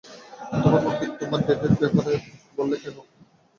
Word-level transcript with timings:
তোমার 0.53 0.81
বোনকে 0.83 1.05
তোমার 1.19 1.39
ডেটের 1.47 1.73
ব্যাপারে 1.81 2.13
বললে 2.57 2.75
কেন? 2.81 2.95